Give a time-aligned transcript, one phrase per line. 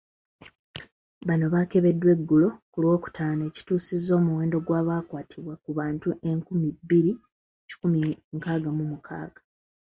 [1.27, 7.11] Bano baakebeddwa eggulo ku Lwokutaano, ekituusizza omuwendo gw’abakakwatibwa ku bantu enkumi bbiri
[7.67, 8.01] kikumi
[8.35, 9.41] nkaaga mu mukaaga.